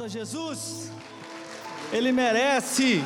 [0.00, 0.90] aplauda Jesus.
[1.92, 3.02] Ele merece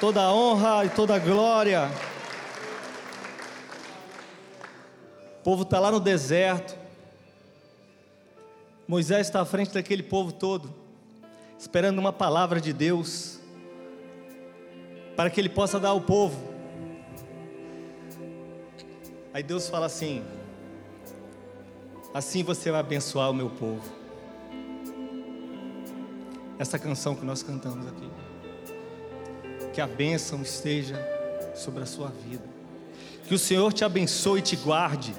[0.00, 1.90] toda a honra e toda a glória.
[5.40, 6.76] O povo está lá no deserto.
[8.86, 10.72] Moisés está à frente daquele povo todo,
[11.58, 13.40] esperando uma palavra de Deus,
[15.16, 16.36] para que ele possa dar ao povo.
[19.32, 20.24] Aí Deus fala assim:
[22.14, 23.95] Assim você vai abençoar o meu povo.
[26.58, 28.08] Essa canção que nós cantamos aqui.
[29.72, 30.96] Que a bênção esteja
[31.54, 32.44] sobre a sua vida.
[33.26, 35.14] Que o Senhor te abençoe e te guarde.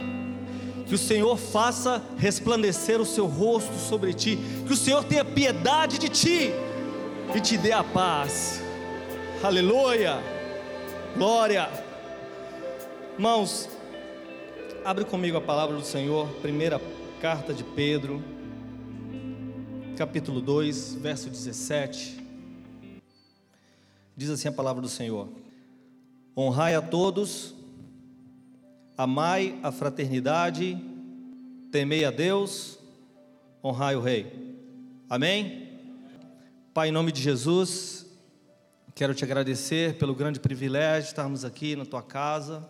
[0.85, 4.39] Que o Senhor faça resplandecer o seu rosto sobre ti.
[4.65, 6.51] Que o Senhor tenha piedade de ti
[7.35, 8.61] e te dê a paz.
[9.43, 10.19] Aleluia.
[11.15, 11.69] Glória.
[13.15, 13.67] Irmãos,
[14.85, 16.79] abre comigo a palavra do Senhor, primeira
[17.19, 18.23] carta de Pedro,
[19.97, 22.23] capítulo 2, verso 17.
[24.15, 25.27] Diz assim a palavra do Senhor:
[26.35, 27.55] Honrai a todos,
[28.95, 30.77] amai a fraternidade,
[31.71, 32.77] temei a Deus,
[33.63, 34.55] honrai o Rei.
[35.09, 35.67] Amém?
[36.75, 38.05] Pai, em nome de Jesus,
[38.93, 42.69] quero te agradecer pelo grande privilégio de estarmos aqui na tua casa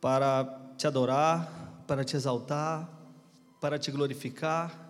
[0.00, 2.90] para te adorar, para te exaltar,
[3.60, 4.85] para te glorificar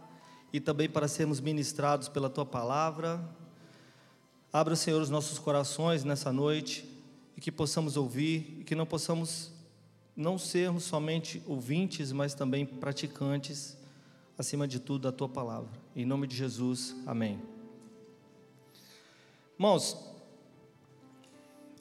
[0.52, 3.22] e também para sermos ministrados pela tua palavra.
[4.52, 6.88] Abra, Senhor, os nossos corações nessa noite
[7.36, 9.52] e que possamos ouvir e que não possamos
[10.16, 13.76] não sermos somente ouvintes, mas também praticantes,
[14.38, 15.70] acima de tudo, da tua palavra.
[15.94, 17.38] Em nome de Jesus, amém.
[19.58, 20.10] Irmãos,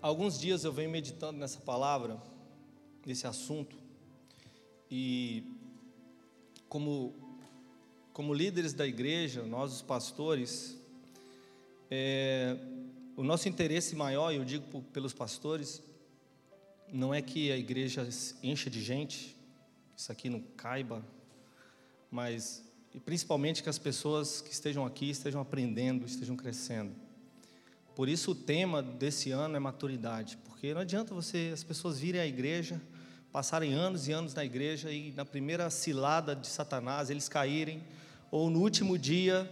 [0.01, 2.21] alguns dias eu venho meditando nessa palavra,
[3.05, 3.77] nesse assunto,
[4.91, 5.43] e
[6.67, 7.13] como,
[8.15, 10.77] como líderes da igreja, nós os pastores,
[11.91, 12.55] é,
[13.17, 15.83] o nosso interesse maior, e eu digo pelos pastores,
[16.93, 18.07] não é que a igreja
[18.41, 19.35] encha de gente,
[19.97, 21.05] isso aqui não caiba,
[22.09, 22.63] mas
[23.03, 26.95] principalmente que as pessoas que estejam aqui estejam aprendendo, estejam crescendo.
[27.97, 32.21] Por isso o tema desse ano é maturidade, porque não adianta você as pessoas virem
[32.21, 32.81] à igreja
[33.29, 37.83] passarem anos e anos na igreja e na primeira cilada de Satanás eles caírem,
[38.35, 39.49] ou no último dia,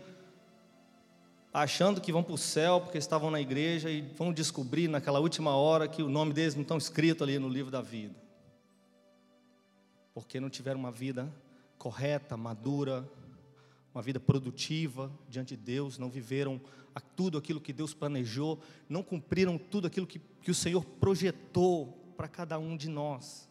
[1.53, 5.55] achando que vão para o céu porque estavam na igreja e vão descobrir naquela última
[5.55, 8.13] hora que o nome deles não está escrito ali no livro da vida,
[10.13, 11.33] porque não tiveram uma vida
[11.77, 13.09] correta, madura,
[13.95, 16.59] uma vida produtiva diante de Deus, não viveram
[17.15, 22.27] tudo aquilo que Deus planejou, não cumpriram tudo aquilo que, que o Senhor projetou para
[22.27, 23.47] cada um de nós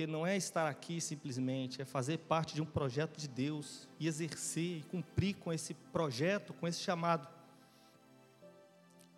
[0.00, 4.08] porque não é estar aqui simplesmente, é fazer parte de um projeto de Deus e
[4.08, 7.28] exercer e cumprir com esse projeto, com esse chamado.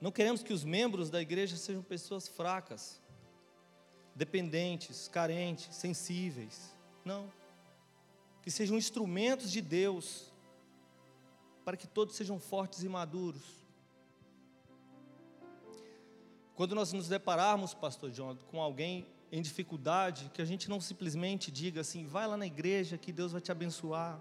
[0.00, 3.00] Não queremos que os membros da igreja sejam pessoas fracas,
[4.12, 6.76] dependentes, carentes, sensíveis.
[7.04, 7.32] Não.
[8.42, 10.32] Que sejam instrumentos de Deus
[11.64, 13.64] para que todos sejam fortes e maduros.
[16.56, 21.50] Quando nós nos depararmos, pastor Jonathan, com alguém em dificuldade, que a gente não simplesmente
[21.50, 24.20] diga assim, vai lá na igreja que Deus vai te abençoar,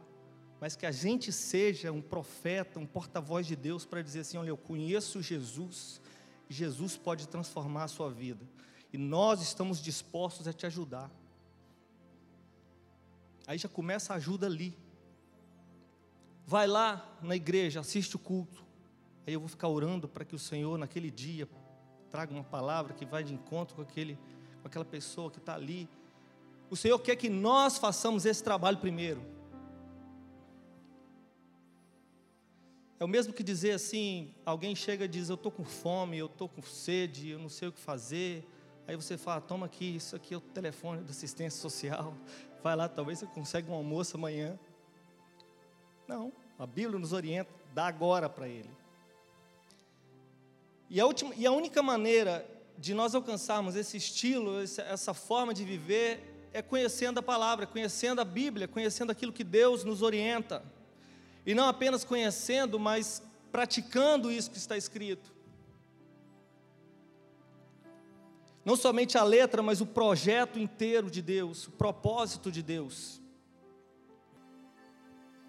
[0.58, 4.50] mas que a gente seja um profeta, um porta-voz de Deus para dizer assim: olha,
[4.50, 6.00] eu conheço Jesus,
[6.50, 8.48] e Jesus pode transformar a sua vida,
[8.94, 11.12] e nós estamos dispostos a te ajudar.
[13.46, 14.78] Aí já começa a ajuda ali.
[16.46, 18.64] Vai lá na igreja, assiste o culto.
[19.28, 21.50] Aí eu vou ficar orando para que o Senhor, naquele dia,
[22.10, 24.18] traga uma palavra que vai de encontro com aquele
[24.62, 25.90] com aquela pessoa que está ali.
[26.70, 29.22] O Senhor quer que nós façamos esse trabalho primeiro.
[33.00, 36.28] É o mesmo que dizer assim: alguém chega e diz, Eu estou com fome, eu
[36.28, 38.48] estou com sede, eu não sei o que fazer.
[38.88, 42.14] Aí você fala: Toma aqui, isso aqui é o telefone da assistência social.
[42.64, 44.58] Vai lá, talvez você consiga um almoço amanhã.
[46.08, 48.70] Não, a Bíblia nos orienta, dá agora para ele.
[50.88, 52.46] E a, última, e a única maneira
[52.82, 58.26] de nós alcançarmos esse estilo, essa forma de viver, é conhecendo a palavra, conhecendo a
[58.26, 60.64] Bíblia, conhecendo aquilo que Deus nos orienta.
[61.46, 65.32] E não apenas conhecendo, mas praticando isso que está escrito.
[68.66, 73.22] Não somente a letra, mas o projeto inteiro de Deus, o propósito de Deus.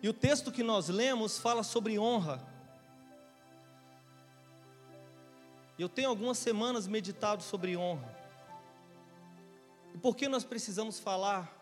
[0.03, 2.47] E o texto que nós lemos fala sobre honra.
[5.83, 8.17] Eu tenho algumas semanas meditado sobre honra.
[9.93, 11.61] E por que nós precisamos falar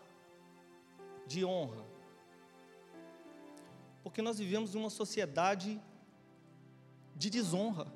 [1.25, 1.83] de honra?
[4.03, 5.81] Porque nós vivemos em uma sociedade
[7.15, 7.91] de desonra.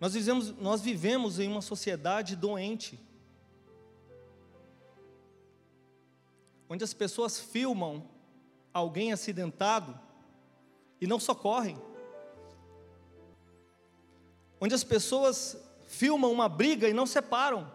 [0.00, 2.98] Nós vivemos, nós vivemos em uma sociedade doente,
[6.66, 8.08] onde as pessoas filmam
[8.72, 10.00] alguém acidentado
[10.98, 11.78] e não socorrem,
[14.60, 15.56] onde as pessoas
[15.86, 17.70] filmam uma briga e não separam,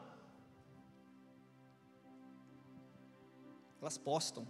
[3.82, 4.48] elas postam.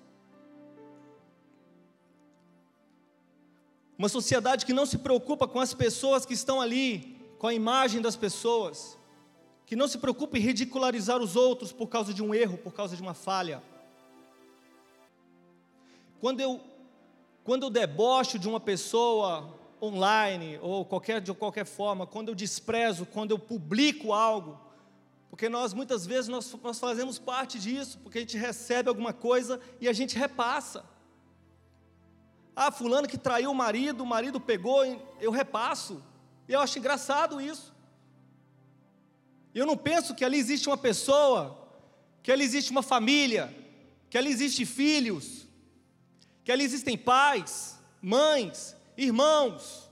[3.98, 8.02] Uma sociedade que não se preocupa com as pessoas que estão ali, com a imagem
[8.02, 8.98] das pessoas,
[9.66, 12.96] que não se preocupa em ridicularizar os outros por causa de um erro, por causa
[12.96, 13.62] de uma falha.
[16.20, 16.62] Quando eu,
[17.44, 19.54] quando eu debocho de uma pessoa
[19.84, 24.60] online ou qualquer, de qualquer forma, quando eu desprezo, quando eu publico algo,
[25.30, 29.60] porque nós muitas vezes nós, nós fazemos parte disso, porque a gente recebe alguma coisa
[29.82, 30.86] e a gente repassa.
[32.56, 34.86] Ah, fulano que traiu o marido, o marido pegou,
[35.20, 36.04] eu repasso.
[36.48, 37.74] E eu acho engraçado isso.
[39.56, 41.68] Eu não penso que ali existe uma pessoa,
[42.22, 43.54] que ali existe uma família,
[44.10, 45.48] que ali existe filhos,
[46.44, 49.90] que ali existem pais, mães, irmãos.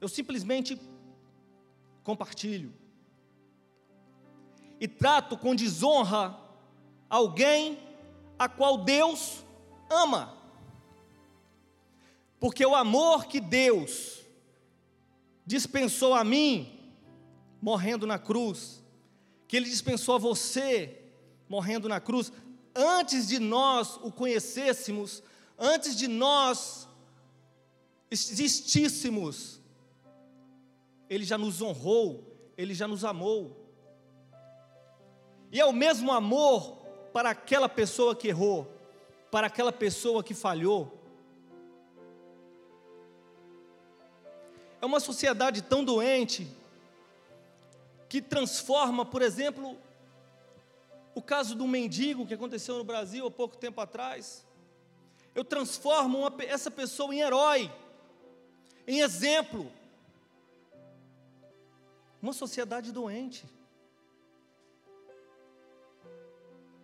[0.00, 0.80] Eu simplesmente
[2.02, 2.72] compartilho.
[4.80, 6.36] E trato com desonra
[7.08, 7.78] alguém
[8.38, 9.44] a qual Deus
[9.88, 10.36] ama.
[12.40, 14.20] Porque o amor que Deus
[15.46, 16.80] dispensou a mim,
[17.60, 18.82] morrendo na cruz,
[19.46, 21.00] que Ele dispensou a você,
[21.48, 22.32] morrendo na cruz,
[22.74, 25.22] antes de nós o conhecêssemos,
[25.58, 26.88] antes de nós
[28.12, 29.60] existíssemos,
[31.08, 33.56] Ele já nos honrou, Ele já nos amou.
[35.50, 36.76] E é o mesmo amor
[37.12, 38.70] para aquela pessoa que errou,
[39.30, 40.98] para aquela pessoa que falhou.
[44.80, 46.46] É uma sociedade tão doente
[48.08, 49.76] que transforma, por exemplo,
[51.14, 54.44] o caso do mendigo que aconteceu no Brasil há pouco tempo atrás.
[55.34, 57.70] Eu transformo uma, essa pessoa em herói,
[58.86, 59.70] em exemplo.
[62.20, 63.44] Uma sociedade doente,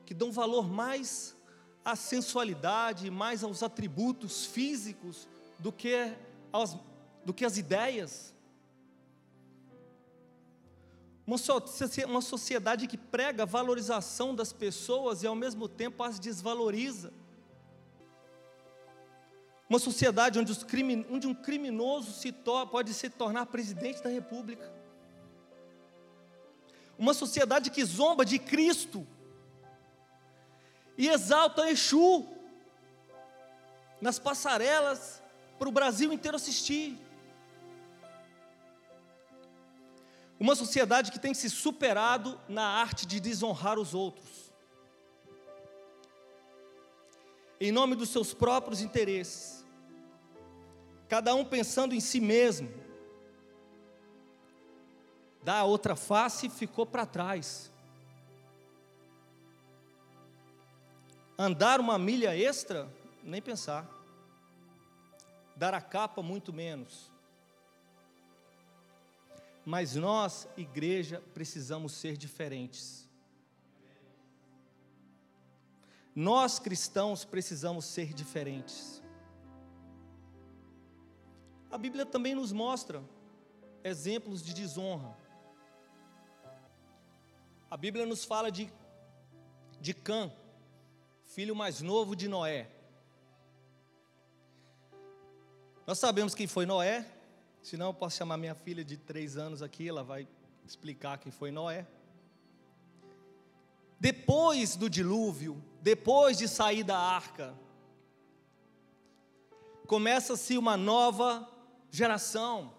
[0.04, 1.36] que um valor mais
[1.84, 5.28] à sensualidade, mais aos atributos físicos
[5.58, 6.12] do que
[6.52, 6.76] aos,
[7.24, 8.34] do que as ideias.
[11.26, 17.12] Uma sociedade que prega a valorização das pessoas e ao mesmo tempo as desvaloriza.
[19.68, 21.06] Uma sociedade onde, crimin...
[21.10, 22.66] onde um criminoso se to...
[22.66, 24.72] pode se tornar presidente da república.
[26.98, 29.06] Uma sociedade que zomba de Cristo
[30.96, 32.26] e exalta Exu
[34.00, 35.22] nas passarelas
[35.58, 36.98] para o Brasil inteiro assistir.
[40.40, 44.52] Uma sociedade que tem se superado na arte de desonrar os outros,
[47.60, 49.57] em nome dos seus próprios interesses,
[51.08, 52.68] cada um pensando em si mesmo,
[55.42, 57.72] da outra face ficou para trás.
[61.38, 63.88] Andar uma milha extra, nem pensar.
[65.56, 67.10] Dar a capa, muito menos.
[69.64, 73.08] Mas nós, igreja, precisamos ser diferentes.
[76.14, 79.02] Nós cristãos precisamos ser diferentes.
[81.70, 83.02] A Bíblia também nos mostra
[83.84, 85.16] exemplos de desonra.
[87.70, 88.72] A Bíblia nos fala de,
[89.80, 90.32] de Cã,
[91.24, 92.70] filho mais novo de Noé.
[95.86, 97.06] Nós sabemos quem foi Noé,
[97.62, 100.26] Senão eu posso chamar minha filha de três anos aqui, ela vai
[100.64, 101.86] explicar quem foi Noé.
[104.00, 107.54] Depois do dilúvio, depois de sair da arca,
[109.86, 111.46] começa-se uma nova
[111.90, 112.72] geração,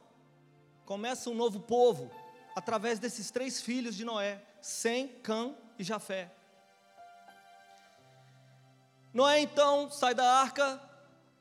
[0.85, 2.11] começa um novo povo,
[2.55, 6.31] através desses três filhos de Noé, Sem, Cã e Jafé.
[9.13, 10.79] Noé então sai da arca,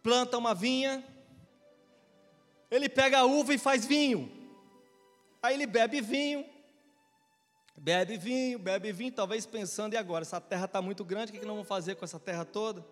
[0.02, 1.04] planta uma vinha,
[2.70, 4.30] ele pega a uva e faz vinho.
[5.42, 6.44] Aí ele bebe vinho,
[7.76, 10.22] bebe vinho, bebe vinho, talvez pensando, e agora?
[10.22, 12.84] Essa terra está muito grande, o que nós vamos fazer com essa terra toda?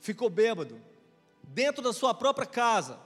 [0.00, 0.80] Ficou bêbado,
[1.42, 2.98] dentro da sua própria casa.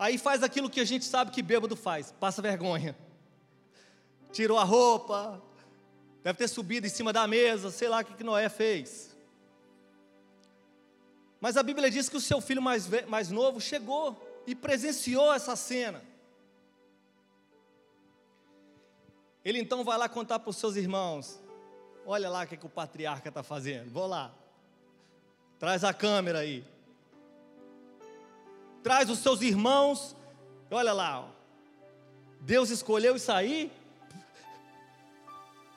[0.00, 2.96] Aí faz aquilo que a gente sabe que bêbado faz, passa vergonha.
[4.32, 5.42] Tirou a roupa,
[6.22, 9.14] deve ter subido em cima da mesa, sei lá o que, Noé fez.
[11.38, 15.54] Mas a Bíblia diz que o seu filho mais, mais novo chegou e presenciou essa
[15.54, 16.02] cena.
[19.44, 21.38] Ele então vai lá contar para os seus irmãos:
[22.06, 23.90] Olha lá o que, que o patriarca está fazendo.
[23.90, 24.34] Vou lá.
[25.58, 26.64] Traz a câmera aí.
[28.82, 30.16] Traz os seus irmãos.
[30.70, 31.20] Olha lá.
[31.20, 31.28] Ó.
[32.40, 33.72] Deus escolheu isso aí.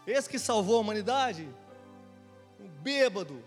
[0.06, 1.48] Esse que salvou a humanidade.
[2.60, 3.44] Um bêbado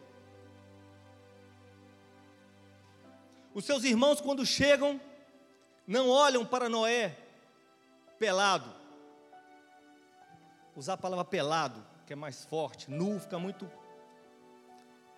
[3.57, 5.01] Os seus irmãos, quando chegam,
[5.87, 7.17] não olham para Noé
[8.19, 8.71] pelado.
[10.77, 13.67] Usar a palavra pelado, que é mais forte, nu fica muito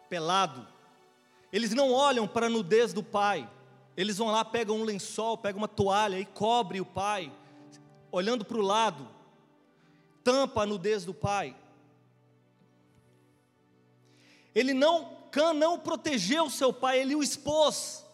[0.08, 0.64] pelado.
[1.52, 3.50] Eles não olham para a nudez do pai.
[3.98, 7.30] Eles vão lá, pegam um lençol, pegam uma toalha e cobre o pai,
[8.10, 9.06] olhando para o lado,
[10.24, 11.54] tampa a nudez do pai.
[14.54, 18.08] Ele não, Cã não protegeu seu pai, ele o expôs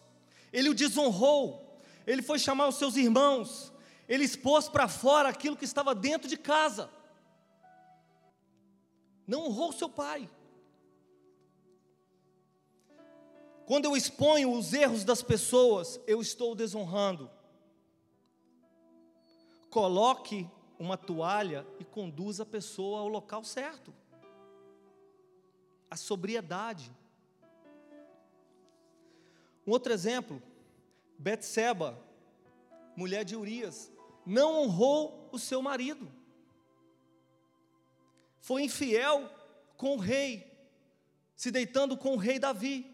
[0.55, 1.77] ele o desonrou,
[2.07, 3.73] ele foi chamar os seus irmãos,
[4.09, 6.89] ele expôs para fora aquilo que estava dentro de casa.
[9.27, 10.31] Não honrou seu pai.
[13.67, 17.31] Quando eu exponho os erros das pessoas, eu estou desonrando.
[19.71, 23.95] Coloque uma toalha e conduza a pessoa ao local certo.
[25.91, 26.93] A sobriedade.
[29.67, 30.43] Um outro exemplo,
[31.19, 31.99] Betseba,
[32.95, 33.91] mulher de Urias,
[34.27, 36.13] não honrou o seu marido.
[38.41, 39.31] Foi infiel
[39.77, 40.53] com o rei,
[41.35, 42.94] se deitando com o rei Davi.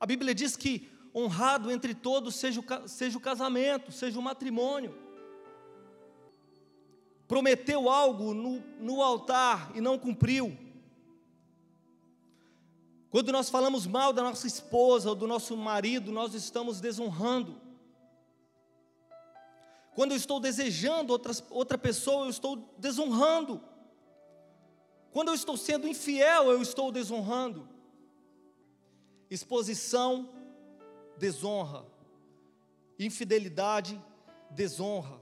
[0.00, 4.96] A Bíblia diz que honrado entre todos seja o, seja o casamento, seja o matrimônio.
[7.28, 10.56] Prometeu algo no, no altar e não cumpriu.
[13.10, 17.60] Quando nós falamos mal da nossa esposa ou do nosso marido, nós estamos desonrando.
[19.94, 23.60] Quando eu estou desejando outras, outra pessoa, eu estou desonrando.
[25.12, 27.68] Quando eu estou sendo infiel, eu estou desonrando.
[29.30, 30.28] Exposição,
[31.16, 31.86] desonra.
[32.98, 34.02] Infidelidade,
[34.50, 35.20] desonra.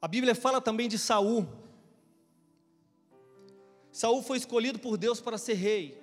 [0.00, 1.48] A Bíblia fala também de Saul.
[3.90, 6.00] Saul foi escolhido por Deus para ser rei.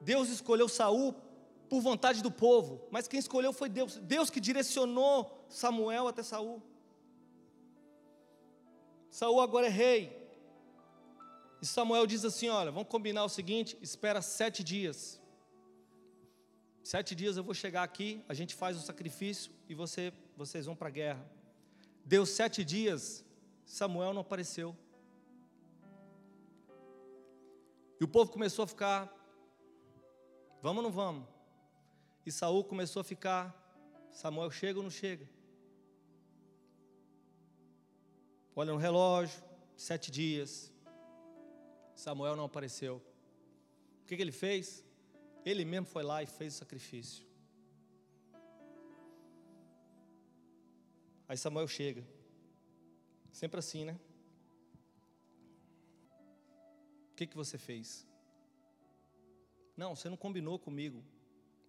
[0.00, 1.14] Deus escolheu Saul
[1.68, 3.96] por vontade do povo, mas quem escolheu foi Deus.
[3.96, 6.62] Deus que direcionou Samuel até Saul.
[9.10, 10.25] Saul agora é rei.
[11.60, 15.20] E Samuel diz assim: olha, vamos combinar o seguinte: espera sete dias.
[16.82, 20.76] Sete dias eu vou chegar aqui, a gente faz o sacrifício e você, vocês vão
[20.76, 21.28] para a guerra.
[22.04, 23.24] Deu sete dias,
[23.64, 24.76] Samuel não apareceu.
[28.00, 29.12] E o povo começou a ficar,
[30.62, 31.26] vamos ou não vamos?
[32.24, 33.52] E Saul começou a ficar,
[34.12, 35.28] Samuel chega ou não chega?
[38.54, 39.42] Olha no relógio,
[39.76, 40.72] sete dias.
[41.96, 42.96] Samuel não apareceu.
[44.02, 44.84] O que, que ele fez?
[45.44, 47.24] Ele mesmo foi lá e fez o sacrifício.
[51.26, 52.06] Aí Samuel chega.
[53.32, 53.98] Sempre assim, né?
[57.10, 58.06] O que, que você fez?
[59.76, 61.02] Não, você não combinou comigo.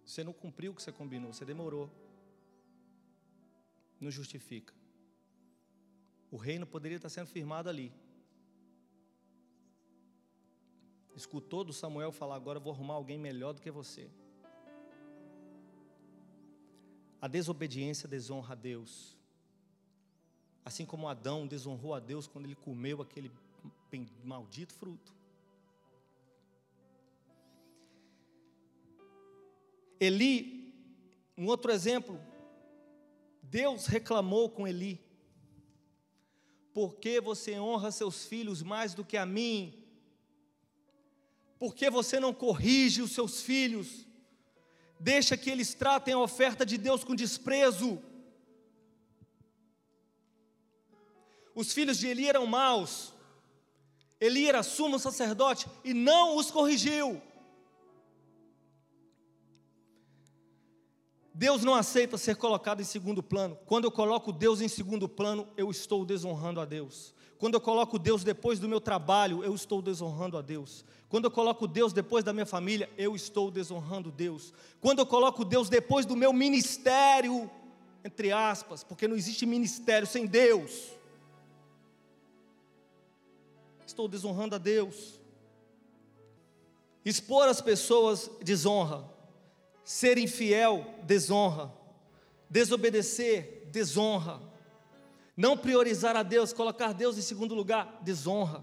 [0.04, 1.90] Você não cumpriu o que você combinou, você demorou.
[3.98, 4.74] Não justifica.
[6.30, 7.92] O reino poderia estar sendo firmado ali.
[11.18, 14.08] Escutou do Samuel falar: agora vou arrumar alguém melhor do que você.
[17.20, 19.18] A desobediência desonra a Deus.
[20.64, 23.32] Assim como Adão desonrou a Deus quando ele comeu aquele
[24.22, 25.12] maldito fruto.
[29.98, 30.72] Eli,
[31.36, 32.20] um outro exemplo,
[33.42, 35.00] Deus reclamou com Eli:
[36.72, 39.87] Por que você honra seus filhos mais do que a mim?
[41.58, 44.06] Por que você não corrige os seus filhos?
[45.00, 48.02] Deixa que eles tratem a oferta de Deus com desprezo.
[51.54, 53.12] Os filhos de Eli eram maus.
[54.20, 57.20] Eli era sumo sacerdote e não os corrigiu.
[61.38, 63.56] Deus não aceita ser colocado em segundo plano.
[63.64, 67.14] Quando eu coloco Deus em segundo plano, eu estou desonrando a Deus.
[67.38, 70.84] Quando eu coloco Deus depois do meu trabalho, eu estou desonrando a Deus.
[71.08, 74.52] Quando eu coloco Deus depois da minha família, eu estou desonrando Deus.
[74.80, 77.48] Quando eu coloco Deus depois do meu ministério,
[78.04, 80.88] entre aspas, porque não existe ministério sem Deus,
[83.86, 85.20] estou desonrando a Deus.
[87.04, 89.17] Expor as pessoas, desonra.
[89.88, 91.72] Ser infiel, desonra.
[92.50, 94.38] Desobedecer, desonra.
[95.34, 98.62] Não priorizar a Deus, colocar Deus em segundo lugar, desonra.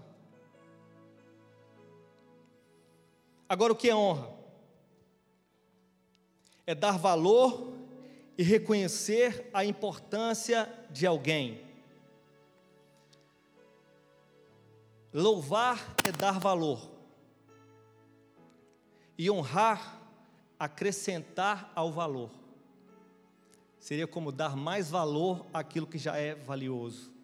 [3.48, 4.32] Agora, o que é honra?
[6.64, 7.72] É dar valor
[8.38, 11.60] e reconhecer a importância de alguém.
[15.12, 16.88] Louvar é dar valor,
[19.18, 19.95] e honrar,
[20.58, 22.30] acrescentar ao valor.
[23.78, 27.14] Seria como dar mais valor àquilo que já é valioso.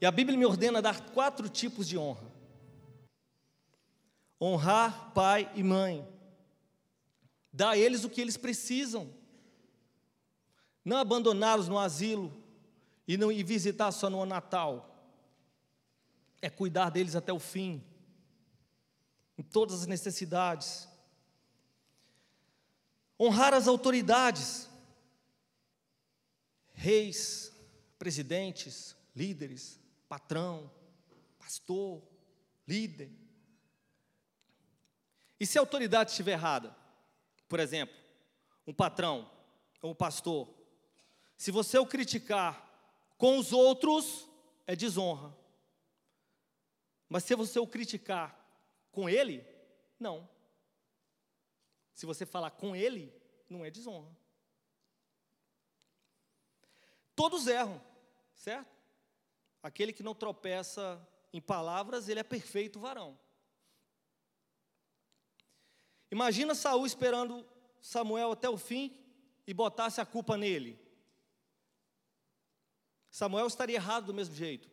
[0.00, 2.30] E a Bíblia me ordena dar quatro tipos de honra:
[4.40, 6.06] honrar pai e mãe,
[7.52, 9.12] dar a eles o que eles precisam,
[10.84, 12.32] não abandoná-los no asilo
[13.06, 14.88] e não ir visitar só no Natal,
[16.40, 17.82] é cuidar deles até o fim,
[19.38, 20.88] em todas as necessidades.
[23.18, 24.68] Honrar as autoridades,
[26.74, 27.52] reis,
[27.98, 30.70] presidentes, líderes, patrão,
[31.38, 32.02] pastor,
[32.66, 33.10] líder.
[35.38, 36.76] E se a autoridade estiver errada?
[37.48, 37.96] Por exemplo,
[38.66, 39.30] um patrão
[39.80, 40.52] ou um pastor,
[41.36, 42.66] se você o criticar
[43.16, 44.28] com os outros,
[44.66, 45.34] é desonra.
[47.08, 48.37] Mas se você o criticar
[48.98, 49.46] com ele,
[49.96, 50.28] não.
[51.94, 53.14] Se você falar com ele,
[53.48, 54.10] não é desonra.
[57.14, 57.80] Todos erram,
[58.34, 58.76] certo?
[59.62, 61.00] Aquele que não tropeça
[61.32, 63.16] em palavras, ele é perfeito varão.
[66.10, 67.48] Imagina Saul esperando
[67.80, 68.98] Samuel até o fim
[69.46, 70.76] e botasse a culpa nele.
[73.12, 74.68] Samuel estaria errado do mesmo jeito.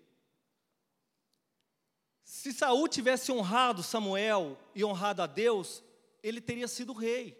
[2.25, 5.83] Se Saul tivesse honrado Samuel e honrado a Deus,
[6.23, 7.39] ele teria sido rei.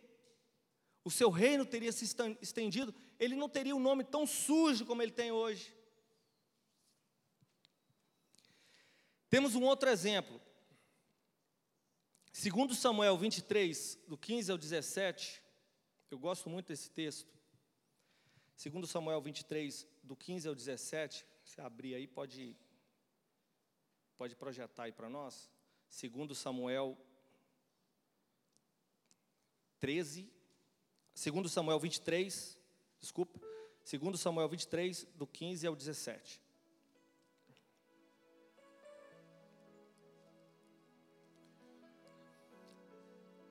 [1.04, 2.06] O seu reino teria se
[2.40, 5.76] estendido, ele não teria um nome tão sujo como ele tem hoje.
[9.28, 10.40] Temos um outro exemplo.
[12.32, 15.42] Segundo Samuel 23, do 15 ao 17,
[16.12, 17.34] eu gosto muito desse texto.
[18.56, 22.56] Segundo Samuel 23, do 15 ao 17, se abrir aí, pode,
[24.18, 25.50] pode projetar aí para nós.
[25.90, 26.98] Segundo Samuel
[29.80, 30.30] 13,
[31.14, 32.58] segundo Samuel 23,
[33.00, 33.40] desculpa,
[33.84, 36.42] segundo Samuel 23, do 15 ao 17.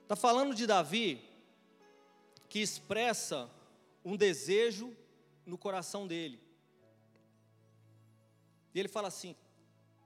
[0.03, 1.19] Está falando de Davi,
[2.47, 3.49] que expressa
[4.03, 4.95] um desejo
[5.45, 6.39] no coração dele.
[8.71, 9.35] E ele fala assim: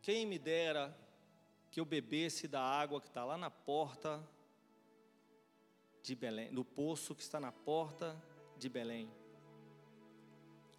[0.01, 0.95] quem me dera
[1.71, 4.21] que eu bebesse da água que está lá na porta
[6.01, 8.21] de Belém, no poço que está na porta
[8.57, 9.11] de Belém.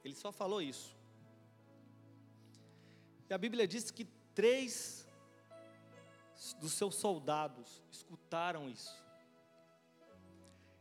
[0.03, 0.97] Ele só falou isso.
[3.29, 4.05] E a Bíblia diz que
[4.35, 5.09] três
[6.59, 9.01] dos seus soldados escutaram isso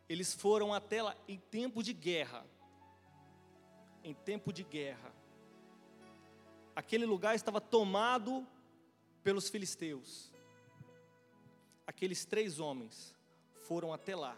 [0.10, 2.44] eles foram até lá em tempo de guerra.
[4.04, 5.14] Em tempo de guerra.
[6.80, 8.48] Aquele lugar estava tomado
[9.22, 10.32] pelos filisteus.
[11.86, 13.14] Aqueles três homens
[13.68, 14.38] foram até lá,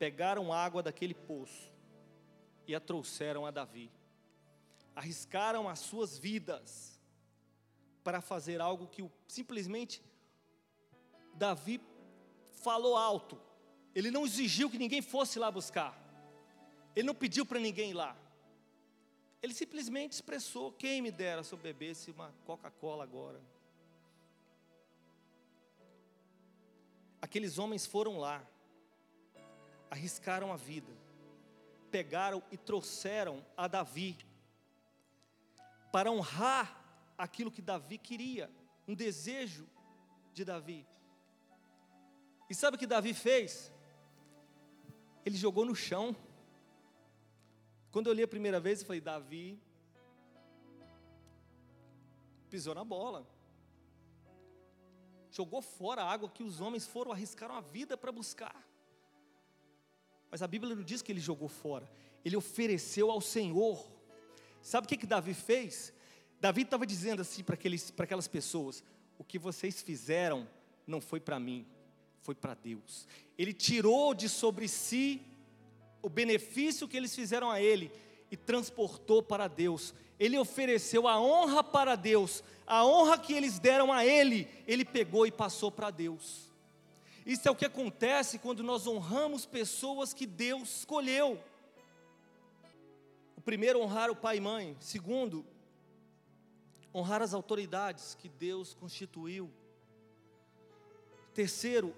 [0.00, 1.72] pegaram água daquele poço
[2.66, 3.88] e a trouxeram a Davi.
[4.96, 7.00] Arriscaram as suas vidas
[8.02, 10.02] para fazer algo que simplesmente
[11.34, 11.80] Davi
[12.64, 13.40] falou alto.
[13.94, 15.96] Ele não exigiu que ninguém fosse lá buscar.
[16.96, 18.23] Ele não pediu para ninguém ir lá.
[19.44, 23.38] Ele simplesmente expressou: quem me dera se eu bebesse uma Coca-Cola agora.
[27.20, 28.42] Aqueles homens foram lá,
[29.90, 30.90] arriscaram a vida,
[31.90, 34.16] pegaram e trouxeram a Davi,
[35.92, 36.66] para honrar
[37.18, 38.50] aquilo que Davi queria,
[38.88, 39.68] um desejo
[40.32, 40.86] de Davi.
[42.48, 43.74] E sabe o que Davi fez?
[45.24, 46.14] ele jogou no chão.
[47.94, 49.56] Quando eu li a primeira vez, eu falei: Davi
[52.50, 53.24] pisou na bola.
[55.30, 58.68] Jogou fora a água que os homens foram arriscaram a vida para buscar.
[60.28, 61.88] Mas a Bíblia não diz que ele jogou fora.
[62.24, 63.88] Ele ofereceu ao Senhor.
[64.60, 65.94] Sabe o que, que Davi fez?
[66.40, 68.82] Davi estava dizendo assim para aquelas pessoas:
[69.16, 70.48] O que vocês fizeram
[70.84, 71.64] não foi para mim,
[72.22, 73.06] foi para Deus.
[73.38, 75.24] Ele tirou de sobre si
[76.04, 77.90] o benefício que eles fizeram a ele
[78.30, 79.94] e transportou para Deus.
[80.20, 85.26] Ele ofereceu a honra para Deus, a honra que eles deram a ele, ele pegou
[85.26, 86.52] e passou para Deus.
[87.24, 91.42] Isso é o que acontece quando nós honramos pessoas que Deus escolheu.
[93.34, 94.76] O primeiro, honrar o pai e mãe.
[94.80, 95.42] Segundo,
[96.94, 99.50] honrar as autoridades que Deus constituiu.
[101.32, 101.96] Terceiro,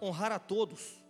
[0.00, 1.06] honrar a todos.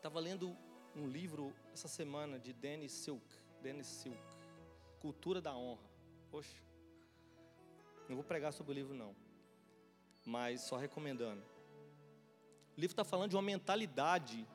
[0.00, 0.56] Estava lendo
[0.96, 3.24] um livro essa semana de Dennis Silk,
[3.62, 4.18] Dennis Silk,
[4.98, 5.88] Cultura da Honra.
[6.30, 6.62] Poxa,
[8.08, 9.14] não vou pregar sobre o livro não
[10.24, 11.42] mas só recomendando.
[12.76, 14.46] O livro está falando de uma mentalidade.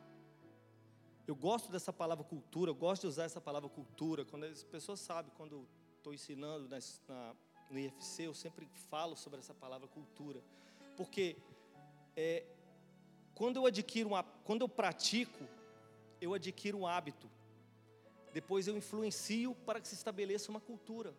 [1.27, 4.23] Eu gosto dessa palavra cultura, eu gosto de usar essa palavra cultura.
[4.23, 6.77] Quando as pessoas sabem, quando estou ensinando na,
[7.07, 7.35] na,
[7.69, 10.41] no IFC, eu sempre falo sobre essa palavra cultura.
[10.95, 11.35] Porque
[12.15, 12.45] é,
[13.35, 15.43] quando eu adquiro, uma, quando eu pratico,
[16.21, 17.29] eu adquiro um hábito.
[18.33, 21.13] Depois eu influencio para que se estabeleça uma cultura.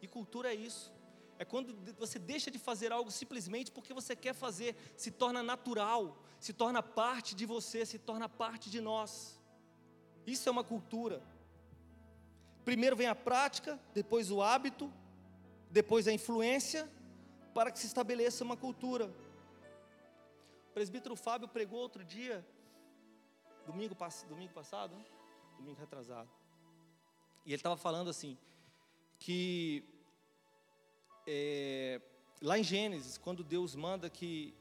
[0.00, 0.92] E cultura é isso.
[1.38, 6.18] É quando você deixa de fazer algo simplesmente porque você quer fazer, se torna natural,
[6.40, 9.38] se torna parte de você, se torna parte de nós.
[10.26, 11.22] Isso é uma cultura.
[12.64, 14.90] Primeiro vem a prática, depois o hábito,
[15.70, 16.90] depois a influência,
[17.54, 19.10] para que se estabeleça uma cultura.
[20.76, 22.46] Presbítero Fábio pregou outro dia,
[23.64, 23.96] domingo,
[24.28, 24.94] domingo passado,
[25.56, 26.28] domingo retrasado,
[27.46, 28.36] e ele estava falando assim,
[29.18, 29.82] que
[31.26, 31.98] é,
[32.42, 34.52] lá em Gênesis, quando Deus manda que,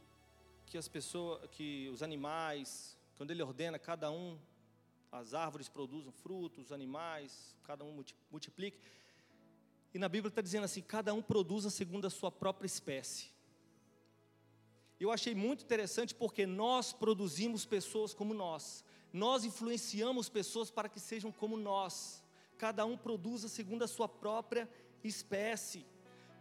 [0.65, 4.39] que as pessoas, que os animais, quando Ele ordena cada um,
[5.11, 8.79] as árvores produzam frutos, os animais, cada um multiplique.
[9.93, 13.34] E na Bíblia está dizendo assim: cada um produza segundo a sua própria espécie.
[14.99, 20.99] Eu achei muito interessante porque nós produzimos pessoas como nós, nós influenciamos pessoas para que
[20.99, 22.23] sejam como nós.
[22.57, 24.69] Cada um produza segundo a sua própria
[25.03, 25.85] espécie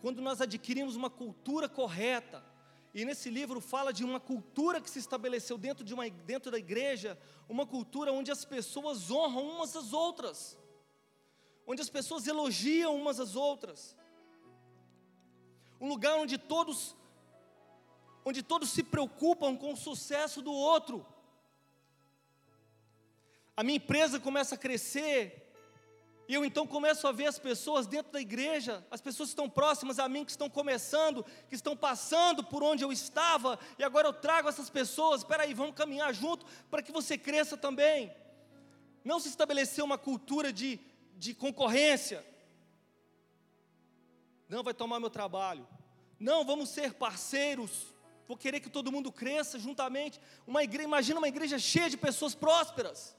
[0.05, 2.45] quando nós adquirimos uma cultura correta,
[2.93, 6.59] e nesse livro fala de uma cultura que se estabeleceu dentro, de uma, dentro da
[6.59, 10.59] igreja, uma cultura onde as pessoas honram umas às outras,
[11.67, 13.97] onde as pessoas elogiam umas às outras,
[15.81, 16.95] um lugar onde todos,
[18.25, 21.07] onde todos se preocupam com o sucesso do outro.
[23.57, 25.45] A minha empresa começa a crescer
[26.27, 29.49] e eu então começo a ver as pessoas dentro da igreja, as pessoas que estão
[29.49, 34.09] próximas a mim, que estão começando, que estão passando por onde eu estava, e agora
[34.09, 38.11] eu trago essas pessoas, espera aí, vamos caminhar junto para que você cresça também.
[39.05, 40.81] Não se estabeleceu uma cultura de,
[41.19, 42.25] de concorrência.
[44.49, 45.69] Não vai tomar meu trabalho.
[46.19, 47.94] Não, vamos ser parceiros.
[48.27, 50.21] Vou querer que todo mundo cresça juntamente.
[50.47, 53.17] Uma igreja, imagina uma igreja cheia de pessoas prósperas.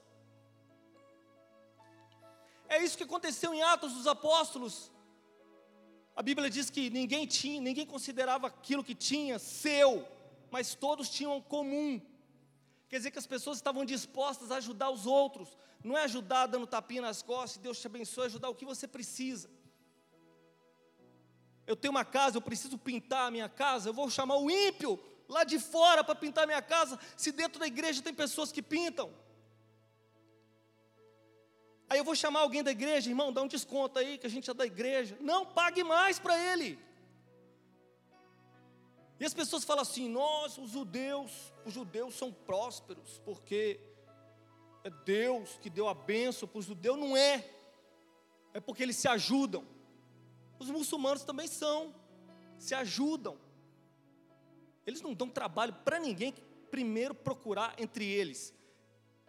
[2.68, 4.90] É isso que aconteceu em Atos dos Apóstolos.
[6.14, 10.06] A Bíblia diz que ninguém tinha, ninguém considerava aquilo que tinha seu,
[10.50, 12.00] mas todos tinham comum.
[12.88, 16.66] Quer dizer que as pessoas estavam dispostas a ajudar os outros, não é ajudar dando
[16.66, 19.50] tapinha nas costas, Deus te abençoe, é ajudar o que você precisa.
[21.66, 24.98] Eu tenho uma casa, eu preciso pintar a minha casa, eu vou chamar o ímpio
[25.28, 28.62] lá de fora para pintar a minha casa, se dentro da igreja tem pessoas que
[28.62, 29.12] pintam.
[31.88, 34.50] Aí eu vou chamar alguém da igreja, irmão, dá um desconto aí que a gente
[34.50, 35.16] é da igreja.
[35.20, 36.78] Não, pague mais para ele.
[39.18, 41.30] E as pessoas falam assim: nós, os judeus,
[41.64, 43.80] os judeus são prósperos, porque
[44.82, 46.98] é Deus que deu a benção para os judeus.
[46.98, 47.48] Não é,
[48.52, 49.64] é porque eles se ajudam.
[50.58, 51.94] Os muçulmanos também são,
[52.58, 53.38] se ajudam.
[54.86, 56.34] Eles não dão trabalho para ninguém
[56.70, 58.54] primeiro procurar entre eles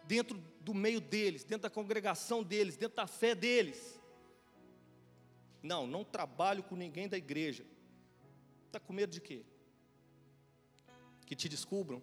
[0.05, 3.99] dentro do meio deles, dentro da congregação deles, dentro da fé deles.
[5.61, 7.65] Não, não trabalho com ninguém da igreja.
[8.65, 9.43] Está com medo de quê?
[11.25, 12.01] Que te descubram?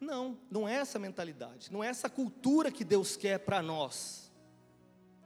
[0.00, 4.23] Não, não é essa mentalidade, não é essa cultura que Deus quer para nós.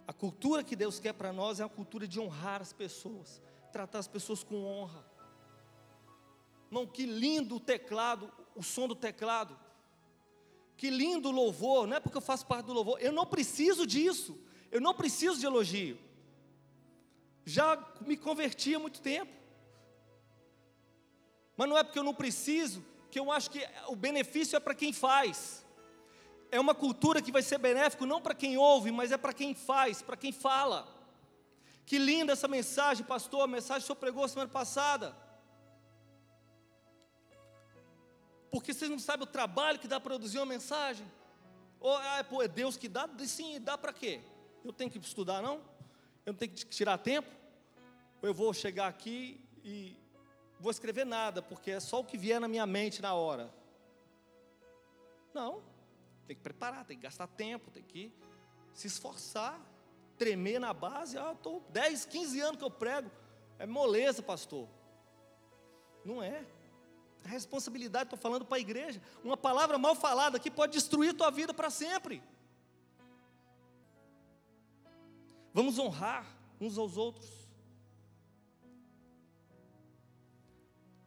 [0.08, 3.98] A cultura que Deus quer para nós é a cultura de honrar as pessoas, tratar
[3.98, 5.04] as pessoas com honra.
[6.68, 9.54] Irmão, que lindo o teclado, o som do teclado.
[10.78, 14.40] Que lindo louvor, não é porque eu faço parte do louvor, eu não preciso disso,
[14.70, 15.98] eu não preciso de elogio.
[17.44, 19.32] Já me converti há muito tempo.
[21.54, 24.74] Mas não é porque eu não preciso, que eu acho que o benefício é para
[24.74, 25.66] quem faz.
[26.50, 29.54] É uma cultura que vai ser benéfico não para quem ouve, mas é para quem
[29.54, 30.86] faz, para quem fala.
[31.84, 35.14] Que linda essa mensagem, pastor, a mensagem que o senhor pregou semana passada.
[38.50, 41.06] porque vocês não sabem o trabalho que dá para produzir uma mensagem.
[41.80, 43.08] Ou, ah, pô, é Deus que dá?
[43.26, 44.20] Sim, dá para quê?
[44.64, 45.56] Eu tenho que estudar, não?
[46.24, 47.28] Eu não tenho que tirar tempo?
[48.22, 49.96] Ou eu vou chegar aqui e
[50.58, 53.52] vou escrever nada, porque é só o que vier na minha mente na hora?
[55.32, 55.62] Não,
[56.28, 58.12] tem que preparar, tem que gastar tempo, tem que
[58.74, 59.58] se esforçar,
[60.18, 61.16] tremer na base.
[61.16, 63.10] Ah, estou 10, 15 anos que eu prego.
[63.58, 64.68] É moleza, pastor.
[66.04, 66.44] Não é.
[67.24, 69.00] A responsabilidade, estou falando para a igreja.
[69.24, 72.22] Uma palavra mal falada aqui pode destruir tua vida para sempre.
[75.54, 76.26] Vamos honrar
[76.60, 77.48] uns aos outros.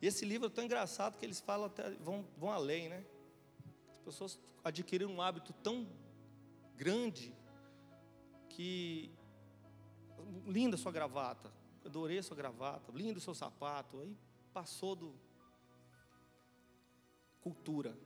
[0.02, 3.06] E esse livro é tão engraçado que eles falam até, vão, vão além, né?
[3.92, 5.88] As pessoas adquiriram um hábito tão
[6.76, 7.34] grande
[8.50, 9.12] que
[10.46, 11.52] linda sua gravata,
[11.86, 14.16] adorei sua gravata, lindo seu sapato, aí
[14.54, 15.14] passou do
[17.42, 17.98] cultura.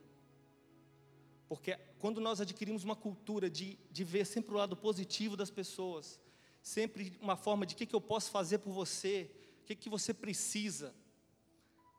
[1.48, 6.18] Porque quando nós adquirimos uma cultura de, de ver sempre o lado positivo das pessoas,
[6.62, 9.30] sempre uma forma de o que, que eu posso fazer por você,
[9.62, 10.94] o que, que você precisa.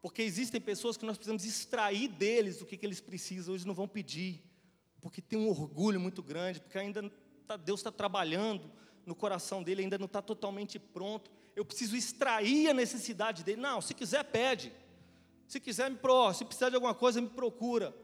[0.02, 3.74] Porque existem pessoas que nós precisamos extrair deles o que, que eles precisam, eles não
[3.74, 4.44] vão pedir,
[5.02, 7.12] porque tem um orgulho muito grande, porque ainda
[7.48, 8.72] tá, Deus está trabalhando
[9.06, 11.32] no coração dele, ainda não está totalmente pronto.
[11.56, 13.62] Eu preciso extrair a necessidade dele.
[13.62, 14.72] Não, se quiser, pede.
[15.48, 17.96] Se quiser, me pro, se precisar de alguma coisa, me procura.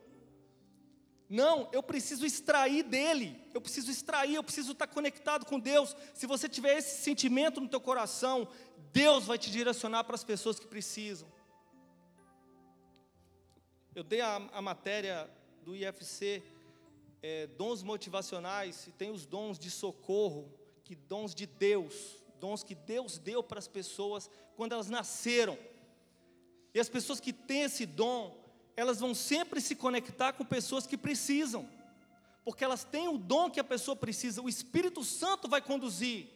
[1.30, 3.42] Não, eu preciso extrair dele.
[3.54, 5.96] Eu preciso extrair, eu preciso estar conectado com Deus.
[6.14, 8.48] Se você tiver esse sentimento no teu coração,
[8.92, 11.28] Deus vai te direcionar para as pessoas que precisam.
[13.96, 15.30] Eu dei a, a matéria
[15.64, 16.44] do IFC,
[17.24, 20.52] é, dons motivacionais, e tem os dons de socorro,
[20.84, 25.58] que dons de Deus, dons que Deus deu para as pessoas quando elas nasceram.
[26.74, 28.38] E as pessoas que têm esse dom,
[28.76, 31.68] elas vão sempre se conectar com pessoas que precisam,
[32.44, 36.28] porque elas têm o dom que a pessoa precisa, o Espírito Santo vai conduzir.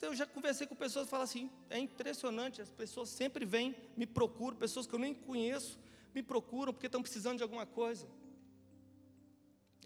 [0.00, 4.06] Eu já conversei com pessoas que falam assim: é impressionante, as pessoas sempre vêm, me
[4.06, 5.78] procuram, pessoas que eu nem conheço,
[6.14, 8.06] me procuram porque estão precisando de alguma coisa.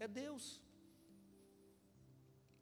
[0.01, 0.61] É Deus.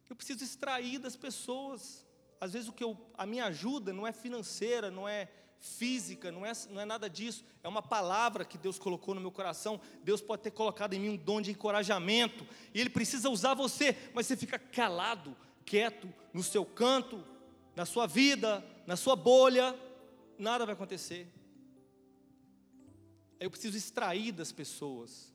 [0.08, 2.06] Eu preciso extrair das pessoas.
[2.40, 5.28] Às vezes o que eu, a minha ajuda não é financeira, não é
[5.62, 9.30] física, não é, não é nada disso, é uma palavra que Deus colocou no meu
[9.30, 9.80] coração.
[10.02, 13.96] Deus pode ter colocado em mim um dom de encorajamento, e Ele precisa usar você,
[14.12, 17.24] mas você fica calado, quieto, no seu canto,
[17.76, 19.78] na sua vida, na sua bolha,
[20.36, 21.32] nada vai acontecer.
[23.38, 25.31] Eu preciso extrair das pessoas.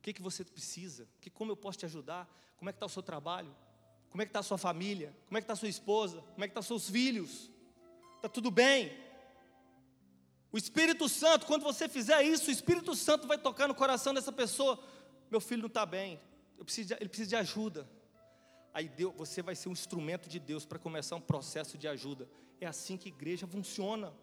[0.00, 1.06] O que, que você precisa?
[1.20, 2.26] Que, como eu posso te ajudar?
[2.56, 3.54] Como é que está o seu trabalho?
[4.08, 5.14] Como é que está a sua família?
[5.26, 6.22] Como é que está a sua esposa?
[6.22, 7.50] Como é que estão tá seus filhos?
[8.16, 8.96] Está tudo bem?
[10.50, 14.32] O Espírito Santo, quando você fizer isso, o Espírito Santo vai tocar no coração dessa
[14.32, 14.82] pessoa.
[15.30, 16.18] Meu filho não está bem,
[16.64, 17.86] de, ele precisa de ajuda.
[18.72, 22.26] Aí Deus, você vai ser um instrumento de Deus para começar um processo de ajuda.
[22.58, 24.14] É assim que igreja funciona.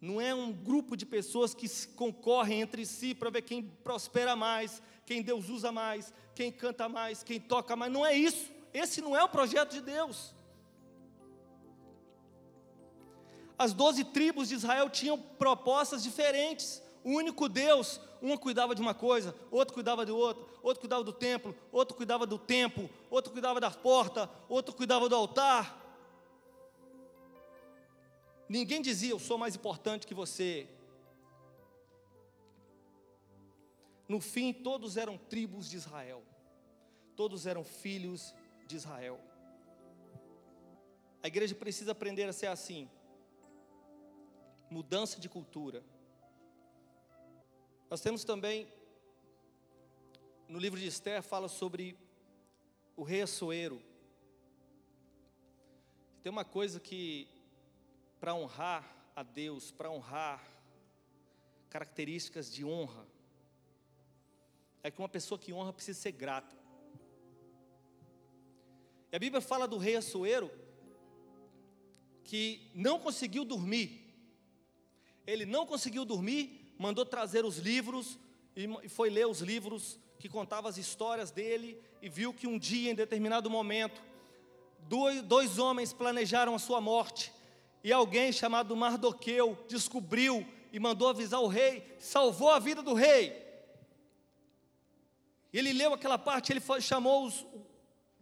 [0.00, 4.82] Não é um grupo de pessoas que concorrem entre si para ver quem prospera mais,
[5.06, 7.92] quem Deus usa mais, quem canta mais, quem toca mais.
[7.92, 8.50] Não é isso.
[8.74, 10.34] Esse não é o projeto de Deus.
[13.58, 16.82] As doze tribos de Israel tinham propostas diferentes.
[17.02, 21.12] O único Deus, um cuidava de uma coisa, outro cuidava de outra, outro cuidava do
[21.12, 25.85] templo, outro cuidava do templo, outro cuidava da porta, outro cuidava do altar.
[28.48, 30.68] Ninguém dizia eu sou mais importante que você.
[34.08, 36.22] No fim, todos eram tribos de Israel,
[37.16, 38.34] todos eram filhos
[38.66, 39.20] de Israel.
[41.22, 42.88] A igreja precisa aprender a ser assim
[44.70, 45.82] mudança de cultura.
[47.90, 48.68] Nós temos também,
[50.48, 51.96] no livro de Esther, fala sobre
[52.96, 53.80] o rei Assuero.
[56.22, 57.28] Tem uma coisa que,
[58.26, 58.84] para honrar
[59.14, 60.44] a Deus, para honrar
[61.70, 63.06] características de honra,
[64.82, 66.52] é que uma pessoa que honra precisa ser grata.
[69.12, 70.50] E a Bíblia fala do rei Assuero
[72.24, 74.04] que não conseguiu dormir
[75.24, 78.18] ele não conseguiu dormir, mandou trazer os livros
[78.56, 82.90] e foi ler os livros que contavam as histórias dele e viu que um dia,
[82.90, 84.02] em determinado momento,
[84.80, 87.35] dois, dois homens planejaram a sua morte
[87.86, 93.40] e alguém chamado Mardoqueu descobriu e mandou avisar o rei, salvou a vida do rei.
[95.52, 97.46] Ele leu aquela parte, ele chamou os,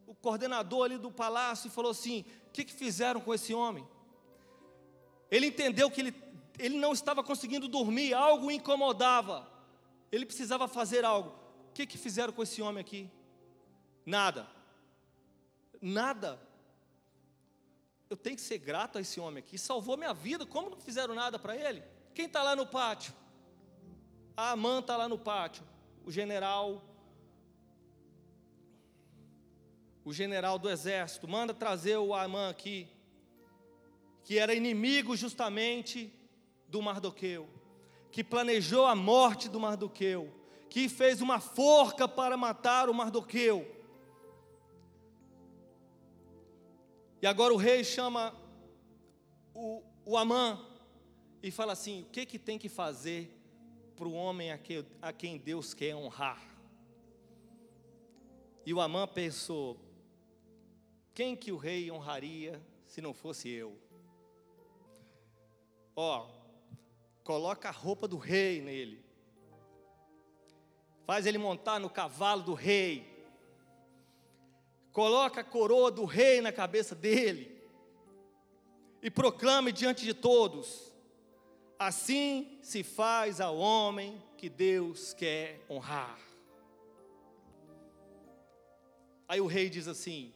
[0.07, 3.89] o coordenador ali do palácio e falou assim: O que, que fizeram com esse homem?
[5.31, 6.15] Ele entendeu que ele
[6.59, 9.51] ele não estava conseguindo dormir, algo o incomodava.
[10.13, 11.31] ele precisava fazer algo.
[11.71, 13.11] O que, que fizeram com esse homem aqui?
[14.05, 14.47] Nada.
[15.81, 16.39] Nada.
[18.09, 19.59] Eu tenho que ser grato a esse homem aqui.
[19.59, 20.45] Salvou minha vida.
[20.45, 21.83] Como não fizeram nada para ele?
[22.15, 23.13] Quem está lá no pátio?
[24.37, 25.65] A Amã está lá no pátio.
[26.05, 26.83] O general.
[30.05, 31.27] O general do exército.
[31.27, 32.89] Manda trazer o Amã aqui.
[34.23, 36.13] Que era inimigo justamente
[36.69, 37.49] do Mardoqueu.
[38.11, 40.33] Que planejou a morte do Mardoqueu.
[40.69, 43.75] Que fez uma forca para matar o Mardoqueu.
[47.25, 48.35] E agora o rei chama
[49.55, 50.63] o, o Amã
[51.43, 53.35] e fala assim: o que, que tem que fazer
[53.97, 56.39] para o homem a, que, a quem Deus quer honrar?
[58.67, 59.81] E o Amã pensou:
[61.15, 63.75] quem que o rei honraria se não fosse eu?
[65.97, 66.29] Ó,
[67.23, 69.03] coloca a roupa do rei nele,
[71.07, 73.14] faz ele montar no cavalo do rei,
[74.95, 77.61] coloca a coroa do rei na cabeça dele
[79.03, 80.95] e proclame diante de todos:
[81.79, 86.19] Assim se faz ao homem que Deus quer honrar.
[89.27, 90.33] Aí o rei diz assim: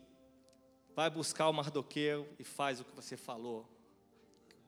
[0.94, 3.64] vai buscar o Mardoqueu e faz o que você falou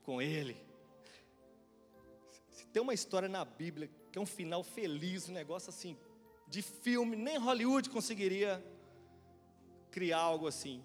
[0.05, 0.57] com ele.
[2.48, 5.96] Se tem uma história na Bíblia que é um final feliz, um negócio assim,
[6.46, 8.64] de filme, nem Hollywood conseguiria
[9.90, 10.83] criar algo assim.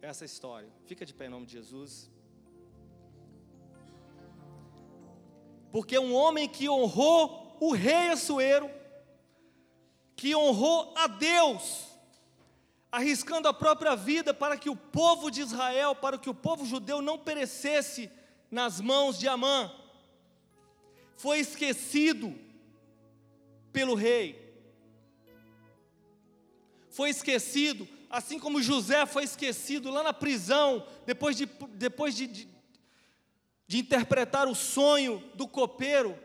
[0.00, 0.68] Essa história.
[0.86, 2.10] Fica de pé em nome de Jesus.
[5.70, 8.70] Porque um homem que honrou o rei Assuero,
[10.16, 11.86] que honrou a Deus,
[12.90, 17.02] arriscando a própria vida para que o povo de Israel, para que o povo judeu
[17.02, 18.10] não perecesse
[18.50, 19.70] nas mãos de Amã,
[21.16, 22.34] foi esquecido
[23.72, 24.48] pelo rei,
[26.88, 32.58] foi esquecido, assim como José foi esquecido lá na prisão, depois de, depois de, de
[33.68, 36.18] de interpretar o sonho do copeiro.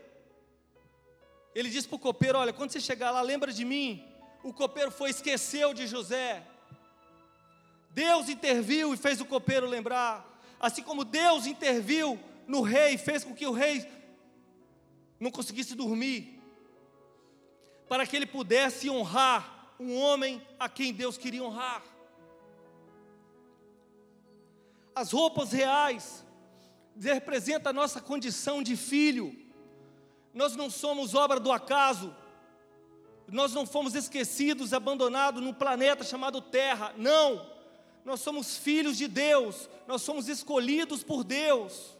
[1.54, 4.10] Ele diz para o copeiro: Olha, quando você chegar lá, lembra de mim.
[4.42, 6.42] O copeiro foi, esqueceu de José.
[7.92, 10.26] Deus interviu e fez o copeiro lembrar.
[10.60, 12.18] Assim como Deus interviu
[12.48, 13.86] no rei, fez com que o rei
[15.20, 16.42] não conseguisse dormir,
[17.88, 21.84] para que ele pudesse honrar um homem a quem Deus queria honrar.
[24.96, 26.26] As roupas reais
[27.00, 29.36] representa a nossa condição de filho.
[30.34, 32.16] Nós não somos obra do acaso.
[33.28, 36.94] Nós não fomos esquecidos, abandonados num planeta chamado Terra.
[36.98, 37.52] Não.
[38.06, 39.70] Nós somos filhos de Deus.
[39.88, 41.98] Nós somos escolhidos por Deus.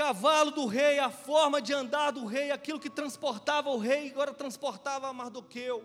[0.00, 4.32] Cavalo do rei, a forma de andar do rei, aquilo que transportava o rei, agora
[4.32, 5.84] transportava Mardoqueu.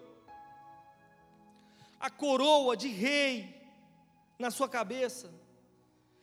[1.99, 3.61] A coroa de rei
[4.39, 5.29] na sua cabeça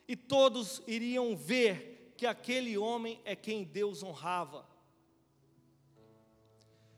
[0.07, 4.65] e todos iriam ver que aquele homem é quem Deus honrava.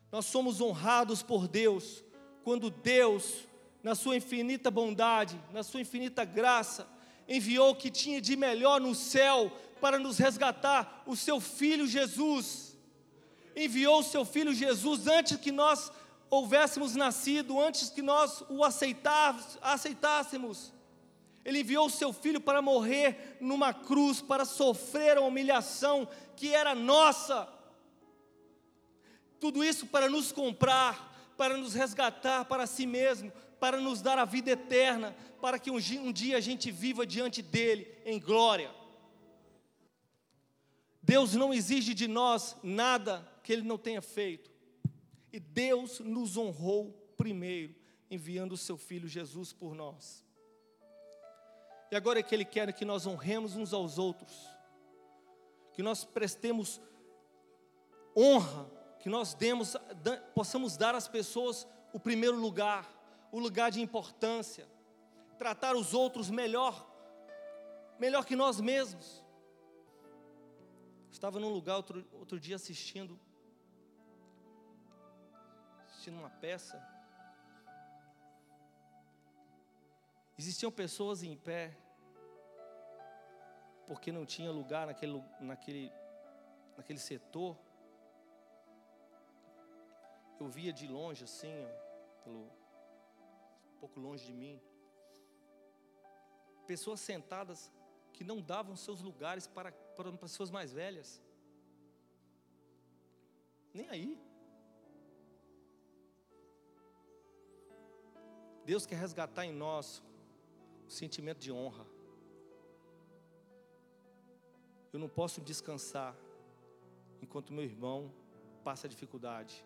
[0.10, 2.06] Nós somos honrados por Deus
[2.42, 3.44] quando Deus,
[3.84, 6.88] na sua infinita bondade, na sua infinita graça,
[7.28, 12.78] enviou o que tinha de melhor no céu para nos resgatar, o seu filho Jesus.
[13.56, 15.92] Enviou o seu filho Jesus antes que nós
[16.30, 20.74] houvéssemos nascido, antes que nós o aceitássemos.
[21.44, 26.74] Ele enviou o seu filho para morrer numa cruz, para sofrer a humilhação que era
[26.74, 27.48] nossa.
[29.40, 34.26] Tudo isso para nos comprar, para nos resgatar para si mesmo, para nos dar a
[34.26, 38.74] vida eterna, para que um dia, a gente viva diante dele em glória.
[41.02, 44.52] Deus não exige de nós nada que ele não tenha feito.
[45.32, 47.76] E Deus nos honrou primeiro,
[48.10, 50.24] enviando o seu filho Jesus por nós.
[51.92, 54.36] E agora é que Ele quer que nós honremos uns aos outros,
[55.74, 56.82] que nós prestemos
[58.18, 59.76] honra, que nós demos,
[60.34, 62.90] possamos dar às pessoas o primeiro lugar,
[63.36, 64.66] o lugar de importância,
[65.38, 66.74] tratar os outros melhor,
[68.00, 69.22] melhor que nós mesmos.
[71.12, 73.20] Estava num lugar outro, outro dia assistindo,
[75.84, 76.82] assistindo uma peça.
[80.40, 81.78] Existiam pessoas em pé,
[83.86, 85.92] porque não tinha lugar naquele, naquele,
[86.78, 87.58] naquele setor.
[90.40, 92.65] Eu via de longe assim, ó, pelo,
[93.86, 94.60] pouco longe de mim,
[96.66, 97.72] pessoas sentadas
[98.12, 101.22] que não davam seus lugares para, para pessoas mais velhas.
[103.72, 104.20] Nem aí.
[108.66, 110.02] Deus quer resgatar em nós
[110.88, 111.86] o sentimento de honra.
[114.92, 116.16] Eu não posso descansar
[117.22, 118.12] enquanto meu irmão
[118.64, 119.64] passa dificuldade.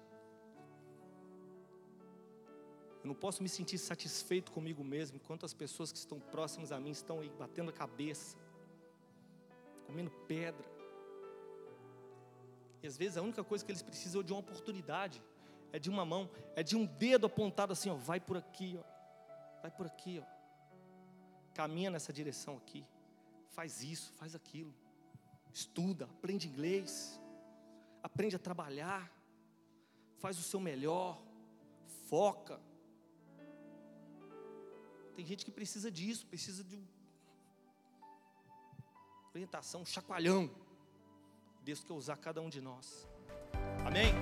[3.03, 6.79] Eu não posso me sentir satisfeito comigo mesmo enquanto as pessoas que estão próximas a
[6.79, 8.37] mim estão aí batendo a cabeça,
[9.85, 10.67] comendo pedra.
[12.81, 15.21] E às vezes a única coisa que eles precisam é de uma oportunidade,
[15.71, 19.61] é de uma mão, é de um dedo apontado assim, ó, vai por aqui, ó,
[19.61, 20.39] vai por aqui, ó,
[21.53, 22.85] caminha nessa direção aqui,
[23.49, 24.73] faz isso, faz aquilo,
[25.53, 27.19] estuda, aprende inglês,
[28.01, 29.11] aprende a trabalhar,
[30.17, 31.21] faz o seu melhor,
[32.07, 32.59] foca.
[35.19, 36.81] Tem gente que precisa disso, precisa de
[39.33, 40.49] orientação, um chacoalhão.
[41.61, 43.05] Deus quer usar cada um de nós.
[43.85, 44.13] Amém?